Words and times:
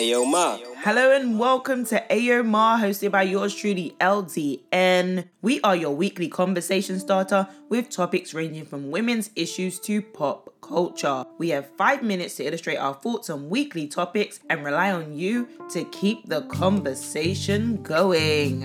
Ayo 0.00 0.26
Ma. 0.26 0.56
Hello 0.78 1.14
and 1.14 1.38
welcome 1.38 1.84
to 1.84 2.02
Ayo 2.08 2.42
Ma, 2.42 2.78
hosted 2.78 3.10
by 3.10 3.20
yours 3.20 3.54
truly, 3.54 3.94
LDN. 4.00 5.26
We 5.42 5.60
are 5.60 5.76
your 5.76 5.94
weekly 5.94 6.26
conversation 6.26 6.98
starter 6.98 7.46
with 7.68 7.90
topics 7.90 8.32
ranging 8.32 8.64
from 8.64 8.90
women's 8.90 9.28
issues 9.36 9.78
to 9.80 10.00
pop 10.00 10.54
culture. 10.62 11.26
We 11.36 11.50
have 11.50 11.68
five 11.76 12.02
minutes 12.02 12.36
to 12.36 12.44
illustrate 12.44 12.78
our 12.78 12.94
thoughts 12.94 13.28
on 13.28 13.50
weekly 13.50 13.86
topics 13.88 14.40
and 14.48 14.64
rely 14.64 14.90
on 14.90 15.12
you 15.18 15.46
to 15.72 15.84
keep 15.90 16.26
the 16.26 16.46
conversation 16.46 17.82
going. 17.82 18.62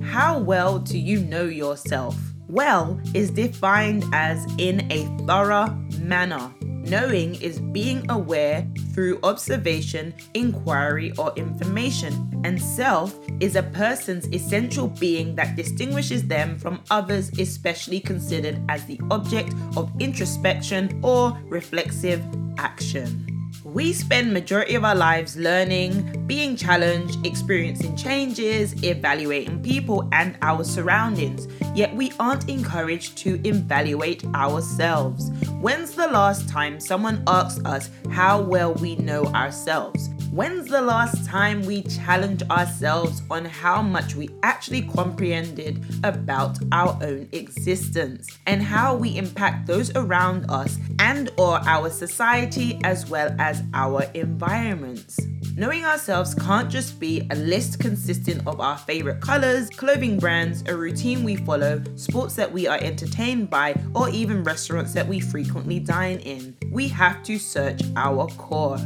How 0.00 0.38
well 0.38 0.78
do 0.78 0.98
you 0.98 1.20
know 1.20 1.44
yourself? 1.44 2.16
Well 2.48 2.98
is 3.12 3.30
defined 3.30 4.04
as 4.14 4.46
in 4.56 4.90
a 4.90 5.04
thorough 5.26 5.68
manner. 6.00 6.50
Knowing 6.80 7.34
is 7.42 7.60
being 7.60 8.10
aware 8.10 8.66
through 8.94 9.20
observation, 9.22 10.14
inquiry, 10.34 11.12
or 11.18 11.32
information, 11.36 12.40
and 12.44 12.60
self 12.60 13.18
is 13.38 13.54
a 13.54 13.62
person's 13.62 14.26
essential 14.32 14.88
being 14.88 15.34
that 15.34 15.56
distinguishes 15.56 16.26
them 16.26 16.58
from 16.58 16.80
others, 16.90 17.30
especially 17.38 18.00
considered 18.00 18.58
as 18.68 18.84
the 18.86 19.00
object 19.10 19.52
of 19.76 19.92
introspection 20.00 21.00
or 21.04 21.38
reflexive 21.44 22.24
action. 22.58 23.29
We 23.64 23.92
spend 23.92 24.32
majority 24.32 24.74
of 24.74 24.84
our 24.86 24.94
lives 24.94 25.36
learning, 25.36 26.26
being 26.26 26.56
challenged, 26.56 27.26
experiencing 27.26 27.94
changes, 27.94 28.82
evaluating 28.82 29.62
people 29.62 30.08
and 30.12 30.38
our 30.40 30.64
surroundings. 30.64 31.46
Yet 31.74 31.94
we 31.94 32.10
aren't 32.18 32.48
encouraged 32.48 33.18
to 33.18 33.38
evaluate 33.46 34.24
ourselves. 34.34 35.30
When's 35.60 35.94
the 35.94 36.08
last 36.08 36.48
time 36.48 36.80
someone 36.80 37.22
asked 37.26 37.66
us 37.66 37.90
how 38.10 38.40
well 38.40 38.72
we 38.74 38.96
know 38.96 39.26
ourselves? 39.26 40.08
When's 40.32 40.68
the 40.68 40.80
last 40.80 41.26
time 41.26 41.62
we 41.62 41.82
challenged 41.82 42.48
ourselves 42.52 43.20
on 43.32 43.44
how 43.44 43.82
much 43.82 44.14
we 44.14 44.30
actually 44.44 44.82
comprehended 44.82 45.84
about 46.04 46.56
our 46.70 46.96
own 47.02 47.28
existence 47.32 48.38
and 48.46 48.62
how 48.62 48.94
we 48.94 49.18
impact 49.18 49.66
those 49.66 49.90
around 49.96 50.48
us 50.48 50.78
and 51.00 51.32
or 51.36 51.58
our 51.66 51.90
society 51.90 52.78
as 52.84 53.10
well 53.10 53.34
as 53.40 53.64
our 53.74 54.04
environments? 54.14 55.18
Knowing 55.56 55.84
ourselves 55.84 56.32
can't 56.36 56.70
just 56.70 57.00
be 57.00 57.26
a 57.32 57.34
list 57.34 57.80
consisting 57.80 58.38
of 58.46 58.60
our 58.60 58.78
favorite 58.78 59.20
colors, 59.20 59.68
clothing 59.70 60.16
brands, 60.16 60.62
a 60.68 60.76
routine 60.76 61.24
we 61.24 61.34
follow, 61.34 61.82
sports 61.96 62.36
that 62.36 62.52
we 62.52 62.68
are 62.68 62.78
entertained 62.78 63.50
by, 63.50 63.74
or 63.96 64.08
even 64.10 64.44
restaurants 64.44 64.94
that 64.94 65.08
we 65.08 65.18
frequently 65.18 65.80
dine 65.80 66.20
in. 66.20 66.56
We 66.70 66.86
have 66.86 67.24
to 67.24 67.36
search 67.36 67.82
our 67.96 68.28
core. 68.28 68.78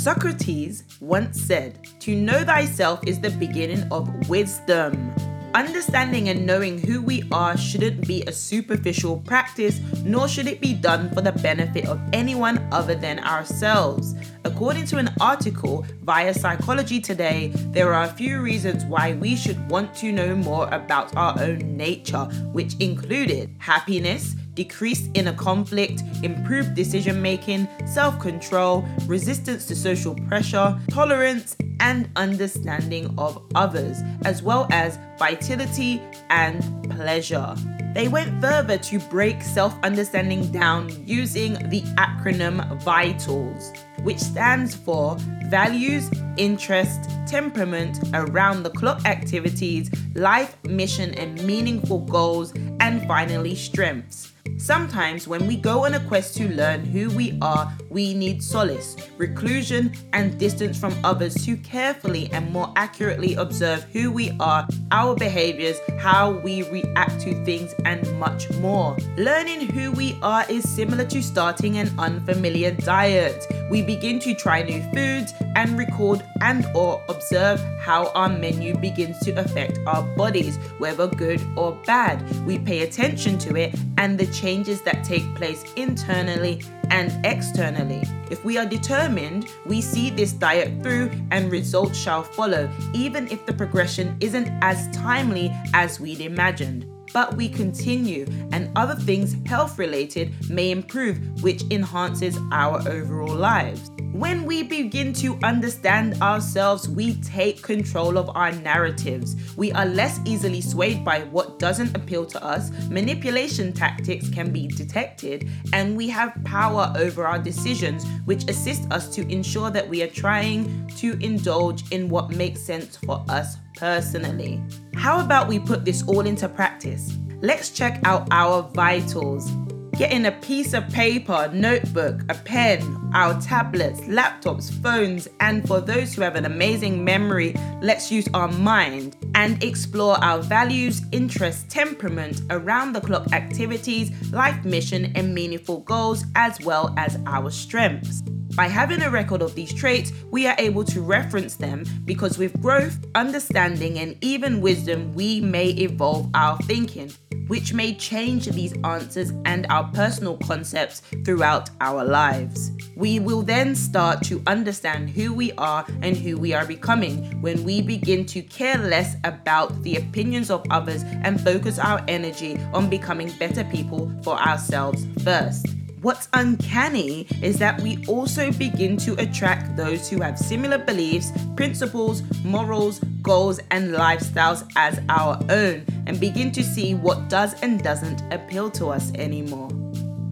Socrates 0.00 0.84
once 1.00 1.38
said, 1.38 1.78
To 2.00 2.16
know 2.16 2.42
thyself 2.42 3.06
is 3.06 3.20
the 3.20 3.28
beginning 3.32 3.86
of 3.92 4.30
wisdom. 4.30 5.12
Understanding 5.52 6.30
and 6.30 6.46
knowing 6.46 6.78
who 6.78 7.02
we 7.02 7.24
are 7.30 7.54
shouldn't 7.54 8.08
be 8.08 8.22
a 8.22 8.32
superficial 8.32 9.18
practice, 9.18 9.78
nor 10.02 10.26
should 10.26 10.46
it 10.46 10.62
be 10.62 10.72
done 10.72 11.10
for 11.12 11.20
the 11.20 11.32
benefit 11.32 11.86
of 11.86 12.00
anyone 12.14 12.66
other 12.72 12.94
than 12.94 13.18
ourselves. 13.18 14.14
According 14.46 14.86
to 14.86 14.96
an 14.96 15.10
article 15.20 15.84
via 16.02 16.32
Psychology 16.32 16.98
Today, 16.98 17.52
there 17.72 17.92
are 17.92 18.04
a 18.04 18.14
few 18.14 18.40
reasons 18.40 18.86
why 18.86 19.12
we 19.12 19.36
should 19.36 19.70
want 19.70 19.94
to 19.96 20.12
know 20.12 20.34
more 20.34 20.66
about 20.68 21.14
our 21.14 21.38
own 21.38 21.76
nature, 21.76 22.24
which 22.52 22.74
included 22.80 23.54
happiness, 23.58 24.34
decreased 24.62 25.08
inner 25.14 25.32
conflict, 25.32 26.02
improved 26.22 26.74
decision 26.74 27.22
making, 27.22 27.66
self 27.86 28.20
control, 28.20 28.84
resistance 29.06 29.64
to 29.64 29.74
social 29.74 30.14
pressure, 30.28 30.78
tolerance, 30.90 31.56
and 31.80 32.10
understanding 32.16 33.14
of 33.16 33.42
others, 33.54 34.02
as 34.26 34.42
well 34.42 34.68
as 34.70 34.98
vitality 35.18 36.02
and 36.28 36.60
pleasure. 36.90 37.54
They 37.94 38.08
went 38.08 38.38
further 38.42 38.76
to 38.76 38.98
break 39.08 39.42
self 39.42 39.74
understanding 39.82 40.52
down 40.52 40.90
using 41.06 41.54
the 41.70 41.80
acronym 41.96 42.56
VITALS, 42.84 43.72
which 44.02 44.18
stands 44.18 44.74
for 44.74 45.16
Values, 45.48 46.10
Interest, 46.36 47.00
Temperament, 47.26 47.98
Around 48.12 48.62
the 48.64 48.70
Clock 48.70 49.06
Activities, 49.06 49.90
Life, 50.14 50.54
Mission, 50.64 51.14
and 51.14 51.42
Meaningful 51.44 52.00
Goals, 52.00 52.52
and 52.78 53.06
finally, 53.08 53.54
Strengths. 53.54 54.32
Sometimes, 54.60 55.26
when 55.26 55.46
we 55.46 55.56
go 55.56 55.86
on 55.86 55.94
a 55.94 56.00
quest 56.00 56.36
to 56.36 56.46
learn 56.46 56.84
who 56.84 57.08
we 57.16 57.38
are, 57.40 57.72
we 57.88 58.12
need 58.12 58.42
solace, 58.42 58.94
reclusion, 59.16 59.90
and 60.12 60.38
distance 60.38 60.78
from 60.78 60.94
others 61.02 61.34
to 61.46 61.56
carefully 61.56 62.28
and 62.30 62.52
more 62.52 62.70
accurately 62.76 63.34
observe 63.36 63.84
who 63.84 64.12
we 64.12 64.36
are, 64.38 64.68
our 64.90 65.14
behaviors, 65.14 65.78
how 65.98 66.32
we 66.32 66.62
react 66.70 67.22
to 67.22 67.42
things, 67.46 67.74
and 67.86 68.06
much 68.20 68.50
more. 68.56 68.94
Learning 69.16 69.60
who 69.60 69.92
we 69.92 70.18
are 70.20 70.44
is 70.50 70.68
similar 70.68 71.06
to 71.06 71.22
starting 71.22 71.78
an 71.78 71.90
unfamiliar 71.98 72.70
diet. 72.72 73.46
We 73.70 73.82
begin 73.82 74.18
to 74.20 74.34
try 74.34 74.62
new 74.62 74.82
foods 74.92 75.32
and 75.54 75.78
record 75.78 76.24
and 76.40 76.66
or 76.74 77.00
observe 77.08 77.62
how 77.78 78.08
our 78.16 78.28
menu 78.28 78.76
begins 78.76 79.20
to 79.20 79.30
affect 79.32 79.78
our 79.86 80.02
bodies, 80.16 80.56
whether 80.78 81.06
good 81.06 81.40
or 81.56 81.78
bad. 81.86 82.20
We 82.44 82.58
pay 82.58 82.82
attention 82.82 83.38
to 83.38 83.54
it 83.54 83.72
and 83.96 84.18
the 84.18 84.26
changes 84.26 84.82
that 84.82 85.04
take 85.04 85.34
place 85.36 85.64
internally 85.76 86.62
and 86.90 87.24
externally. 87.24 88.02
If 88.28 88.44
we 88.44 88.58
are 88.58 88.66
determined, 88.66 89.46
we 89.64 89.80
see 89.80 90.10
this 90.10 90.32
diet 90.32 90.82
through 90.82 91.12
and 91.30 91.52
results 91.52 91.96
shall 91.96 92.24
follow, 92.24 92.68
even 92.92 93.28
if 93.28 93.46
the 93.46 93.52
progression 93.52 94.16
isn't 94.18 94.48
as 94.62 94.88
timely 94.88 95.52
as 95.74 96.00
we'd 96.00 96.20
imagined 96.20 96.86
but 97.12 97.34
we 97.34 97.48
continue, 97.48 98.26
and 98.52 98.70
other 98.76 98.94
things 98.94 99.36
health 99.46 99.78
related 99.78 100.32
may 100.50 100.70
improve, 100.70 101.42
which 101.42 101.62
enhances 101.70 102.38
our 102.52 102.86
overall 102.88 103.34
lives. 103.34 103.90
When 104.12 104.44
we 104.44 104.64
begin 104.64 105.12
to 105.14 105.38
understand 105.44 106.20
ourselves, 106.20 106.88
we 106.88 107.14
take 107.22 107.62
control 107.62 108.18
of 108.18 108.28
our 108.36 108.50
narratives. 108.50 109.36
We 109.56 109.70
are 109.72 109.86
less 109.86 110.18
easily 110.24 110.60
swayed 110.60 111.04
by 111.04 111.20
what 111.24 111.58
doesn't 111.58 111.96
appeal 111.96 112.26
to 112.26 112.44
us, 112.44 112.70
manipulation 112.88 113.72
tactics 113.72 114.28
can 114.28 114.52
be 114.52 114.66
detected, 114.66 115.48
and 115.72 115.96
we 115.96 116.08
have 116.08 116.36
power 116.44 116.92
over 116.96 117.24
our 117.24 117.38
decisions, 117.38 118.04
which 118.24 118.50
assist 118.50 118.90
us 118.90 119.14
to 119.14 119.22
ensure 119.32 119.70
that 119.70 119.88
we 119.88 120.02
are 120.02 120.08
trying 120.08 120.88
to 120.96 121.16
indulge 121.24 121.90
in 121.92 122.08
what 122.08 122.30
makes 122.30 122.60
sense 122.60 122.96
for 122.96 123.24
us 123.28 123.56
personally. 123.80 124.62
How 124.94 125.24
about 125.24 125.48
we 125.48 125.58
put 125.58 125.86
this 125.86 126.06
all 126.06 126.26
into 126.26 126.48
practice? 126.48 127.16
Let's 127.40 127.70
check 127.70 127.98
out 128.04 128.28
our 128.30 128.70
vitals. 128.74 129.50
Getting 129.96 130.26
a 130.26 130.32
piece 130.32 130.74
of 130.74 130.88
paper, 130.90 131.50
notebook, 131.52 132.20
a 132.28 132.34
pen, 132.34 132.80
our 133.14 133.40
tablets, 133.40 134.00
laptops, 134.02 134.70
phones, 134.82 135.28
and 135.40 135.66
for 135.66 135.80
those 135.80 136.14
who 136.14 136.22
have 136.22 136.36
an 136.36 136.44
amazing 136.44 137.04
memory, 137.04 137.54
let's 137.82 138.10
use 138.10 138.28
our 138.34 138.48
mind 138.48 139.16
and 139.34 139.62
explore 139.64 140.22
our 140.22 140.40
values, 140.42 141.02
interests, 141.12 141.64
temperament, 141.68 142.42
around 142.50 142.92
the 142.92 143.00
clock 143.00 143.32
activities, 143.32 144.10
life 144.32 144.62
mission, 144.64 145.12
and 145.14 145.34
meaningful 145.34 145.80
goals, 145.80 146.24
as 146.34 146.60
well 146.60 146.94
as 146.96 147.18
our 147.26 147.50
strengths. 147.50 148.22
By 148.54 148.66
having 148.66 149.02
a 149.02 149.10
record 149.10 149.42
of 149.42 149.54
these 149.54 149.72
traits, 149.72 150.12
we 150.30 150.46
are 150.46 150.56
able 150.58 150.84
to 150.84 151.00
reference 151.00 151.56
them 151.56 151.84
because 152.04 152.38
with 152.38 152.60
growth, 152.60 152.98
understanding, 153.14 153.98
and 153.98 154.16
even 154.22 154.60
wisdom, 154.60 155.14
we 155.14 155.40
may 155.40 155.68
evolve 155.68 156.30
our 156.34 156.58
thinking 156.58 157.12
which 157.50 157.74
may 157.74 157.92
change 157.92 158.46
these 158.46 158.72
answers 158.84 159.32
and 159.44 159.66
our 159.70 159.82
personal 159.92 160.36
concepts 160.36 161.02
throughout 161.24 161.68
our 161.80 162.04
lives. 162.04 162.70
We 162.94 163.18
will 163.18 163.42
then 163.42 163.74
start 163.74 164.22
to 164.26 164.40
understand 164.46 165.10
who 165.10 165.34
we 165.34 165.50
are 165.58 165.84
and 166.00 166.16
who 166.16 166.38
we 166.38 166.54
are 166.54 166.64
becoming 166.64 167.42
when 167.42 167.64
we 167.64 167.82
begin 167.82 168.24
to 168.26 168.40
care 168.42 168.78
less 168.78 169.16
about 169.24 169.82
the 169.82 169.96
opinions 169.96 170.48
of 170.48 170.64
others 170.70 171.02
and 171.24 171.40
focus 171.40 171.80
our 171.80 172.00
energy 172.06 172.56
on 172.72 172.88
becoming 172.88 173.32
better 173.40 173.64
people 173.64 174.12
for 174.22 174.38
ourselves 174.38 175.04
first. 175.24 175.66
What's 176.02 176.28
uncanny 176.32 177.26
is 177.42 177.58
that 177.58 177.78
we 177.82 178.02
also 178.06 178.50
begin 178.52 178.96
to 178.98 179.12
attract 179.20 179.76
those 179.76 180.08
who 180.08 180.22
have 180.22 180.38
similar 180.38 180.78
beliefs, 180.78 181.30
principles, 181.56 182.22
morals, 182.42 183.00
goals, 183.20 183.60
and 183.70 183.92
lifestyles 183.92 184.66
as 184.76 184.98
our 185.10 185.38
own 185.50 185.84
and 186.06 186.18
begin 186.18 186.52
to 186.52 186.64
see 186.64 186.94
what 186.94 187.28
does 187.28 187.60
and 187.62 187.82
doesn't 187.82 188.22
appeal 188.32 188.70
to 188.70 188.86
us 188.86 189.12
anymore. 189.16 189.68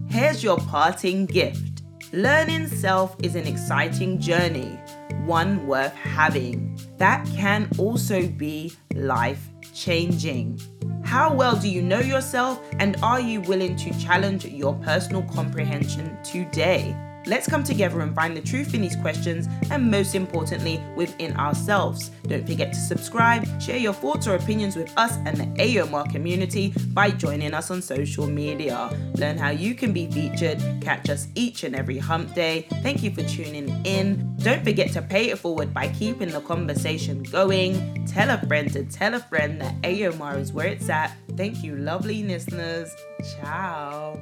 Here's 0.09 0.43
your 0.43 0.57
parting 0.57 1.27
gift 1.27 1.83
learning 2.13 2.65
self 2.65 3.15
is 3.21 3.35
an 3.35 3.45
exciting 3.45 4.19
journey, 4.19 4.79
one 5.25 5.67
worth 5.67 5.93
having. 5.93 6.68
That 6.99 7.25
can 7.33 7.69
also 7.77 8.27
be 8.27 8.73
life 8.93 9.47
changing. 9.73 10.59
How 11.03 11.33
well 11.33 11.55
do 11.55 11.69
you 11.69 11.81
know 11.81 12.01
yourself, 12.01 12.61
and 12.77 12.97
are 13.01 13.21
you 13.21 13.41
willing 13.41 13.75
to 13.77 13.97
challenge 13.99 14.45
your 14.45 14.73
personal 14.75 15.23
comprehension 15.23 16.17
today? 16.23 16.95
Let's 17.29 17.47
come 17.47 17.63
together 17.63 18.01
and 18.01 18.15
find 18.15 18.35
the 18.35 18.41
truth 18.41 18.73
in 18.73 18.81
these 18.81 18.95
questions 18.95 19.47
and 19.69 19.91
most 19.91 20.15
importantly, 20.15 20.81
within 20.95 21.37
ourselves. 21.37 22.09
Don't 22.23 22.47
forget 22.47 22.73
to 22.73 22.79
subscribe, 22.79 23.45
share 23.61 23.77
your 23.77 23.93
thoughts 23.93 24.27
or 24.27 24.33
opinions 24.33 24.75
with 24.75 24.91
us 24.97 25.15
and 25.27 25.37
the 25.37 25.43
AOMR 25.61 26.11
community 26.11 26.73
by 26.87 27.11
joining 27.11 27.53
us 27.53 27.69
on 27.69 27.83
social 27.83 28.25
media. 28.25 28.89
Learn 29.13 29.37
how 29.37 29.51
you 29.51 29.75
can 29.75 29.93
be 29.93 30.09
featured, 30.09 30.59
catch 30.81 31.07
us 31.11 31.27
each 31.35 31.63
and 31.63 31.75
every 31.75 31.99
hump 31.99 32.33
day. 32.33 32.65
Thank 32.81 33.03
you 33.03 33.11
for 33.11 33.21
tuning 33.21 33.69
in. 33.85 34.35
Don't 34.37 34.63
forget 34.63 34.91
to 34.93 35.01
pay 35.03 35.29
it 35.29 35.37
forward 35.37 35.71
by 35.71 35.89
keeping 35.89 36.29
the 36.29 36.41
conversation 36.41 37.21
going. 37.21 38.07
Tell 38.07 38.31
a 38.31 38.43
friend 38.47 38.73
to 38.73 38.85
tell 38.85 39.13
a 39.13 39.19
friend 39.19 39.61
that 39.61 39.79
AOMR 39.83 40.39
is 40.39 40.51
where 40.51 40.67
it's 40.67 40.89
at. 40.89 41.15
Thank 41.37 41.63
you, 41.63 41.75
lovely 41.75 42.23
listeners. 42.23 42.89
Ciao. 43.35 44.19